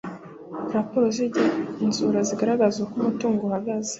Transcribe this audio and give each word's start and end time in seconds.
Raporo 0.75 1.05
z 1.15 1.17
igenzura 1.25 2.19
zigaragaza 2.27 2.77
uko 2.85 2.93
umutungo 2.99 3.39
uhagaze 3.43 3.89